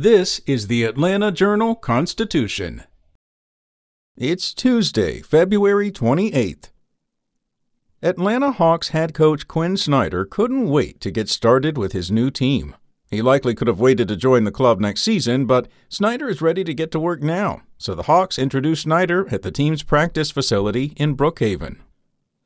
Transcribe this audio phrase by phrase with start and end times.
[0.00, 2.84] This is the Atlanta Journal Constitution.
[4.16, 6.68] It's Tuesday, February 28th.
[8.00, 12.76] Atlanta Hawks head coach Quin Snyder couldn't wait to get started with his new team.
[13.10, 16.62] He likely could have waited to join the club next season, but Snyder is ready
[16.62, 20.92] to get to work now, so the Hawks introduced Snyder at the team's practice facility
[20.96, 21.78] in Brookhaven.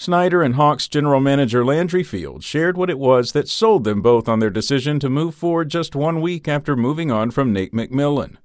[0.00, 4.30] Snyder and Hawks general manager Landry Fields shared what it was that sold them both
[4.30, 8.38] on their decision to move forward just one week after moving on from Nate McMillan.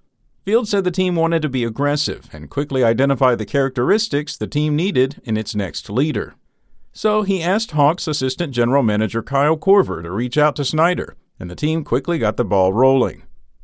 [0.44, 4.76] Fields said the team wanted to be aggressive and quickly identify the characteristics the team
[4.76, 6.36] needed in its next leader.
[6.92, 11.50] So he asked Hawks assistant general manager Kyle Korver to reach out to Snyder, and
[11.50, 13.24] the team quickly got the ball rolling.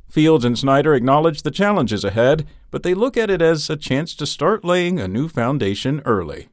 [0.10, 4.16] Fields and Snyder acknowledge the challenges ahead, but they look at it as a chance
[4.16, 6.48] to start laying a new foundation early.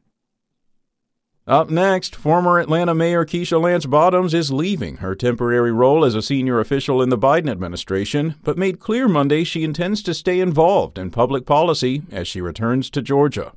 [1.48, 6.20] Up next, former Atlanta Mayor Keisha Lance Bottoms is leaving her temporary role as a
[6.20, 10.98] senior official in the Biden administration, but made clear Monday she intends to stay involved
[10.98, 13.54] in public policy as she returns to Georgia.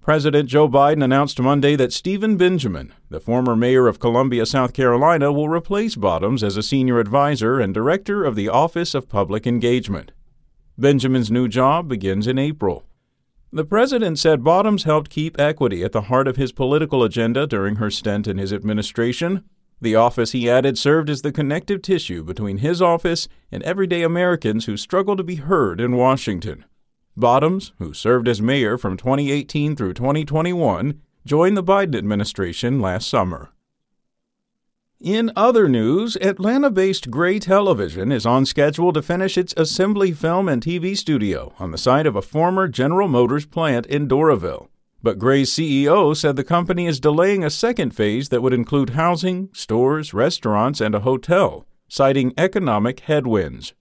[0.00, 5.30] President Joe Biden announced Monday that Stephen Benjamin, the former mayor of Columbia, South Carolina,
[5.30, 10.10] will replace Bottoms as a senior advisor and director of the Office of Public Engagement.
[10.78, 12.85] Benjamin's new job begins in April.
[13.52, 17.76] The president said Bottoms helped keep equity at the heart of his political agenda during
[17.76, 19.44] her stint in his administration.
[19.80, 24.64] The office, he added, served as the connective tissue between his office and everyday Americans
[24.64, 26.64] who struggle to be heard in Washington.
[27.16, 33.50] Bottoms, who served as mayor from 2018 through 2021, joined the Biden administration last summer.
[35.06, 40.48] In other news, Atlanta based Gray Television is on schedule to finish its assembly film
[40.48, 44.66] and TV studio on the site of a former General Motors plant in Doraville.
[45.04, 49.48] But Gray's CEO said the company is delaying a second phase that would include housing,
[49.52, 53.74] stores, restaurants, and a hotel, citing economic headwinds.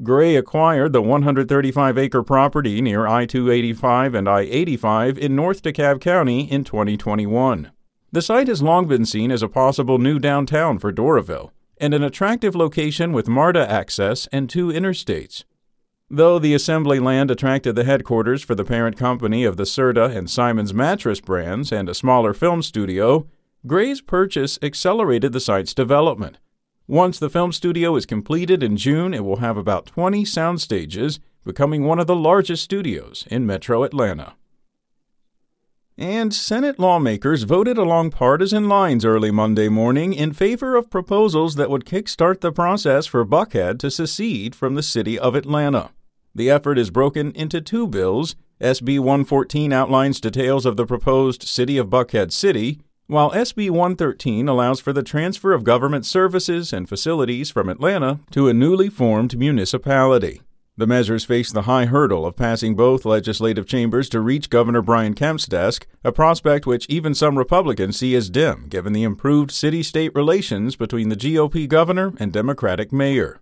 [0.00, 6.00] Gray acquired the 135 acre property near I 285 and I 85 in North DeKalb
[6.00, 7.72] County in 2021.
[8.14, 12.02] The site has long been seen as a possible new downtown for Doraville and an
[12.02, 15.44] attractive location with MARTA access and two interstates.
[16.10, 20.28] Though the assembly land attracted the headquarters for the parent company of the Serta and
[20.28, 23.26] Simmons mattress brands and a smaller film studio,
[23.66, 26.36] Gray's purchase accelerated the site's development.
[26.86, 31.18] Once the film studio is completed in June, it will have about 20 sound stages,
[31.46, 34.34] becoming one of the largest studios in metro Atlanta.
[35.98, 41.68] And Senate lawmakers voted along partisan lines early Monday morning in favor of proposals that
[41.68, 45.90] would kickstart the process for Buckhead to secede from the city of Atlanta.
[46.34, 48.34] The effort is broken into two bills.
[48.60, 54.80] SB 114 outlines details of the proposed City of Buckhead City, while SB 113 allows
[54.80, 60.40] for the transfer of government services and facilities from Atlanta to a newly formed municipality.
[60.74, 65.12] The measures face the high hurdle of passing both legislative chambers to reach Governor Brian
[65.12, 69.82] Kemp's desk, a prospect which even some Republicans see as dim given the improved city
[69.82, 73.38] state relations between the GOP governor and Democratic mayor.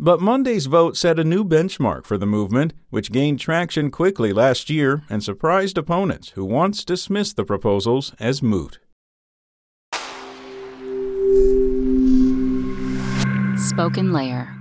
[0.00, 4.68] But Monday's vote set a new benchmark for the movement, which gained traction quickly last
[4.68, 8.80] year and surprised opponents who once dismissed the proposals as moot.
[13.56, 14.53] Spoken Layer